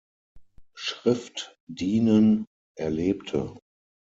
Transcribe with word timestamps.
Schrift 0.73 1.55
dienen" 1.67 2.47
erlebte. 2.75 3.55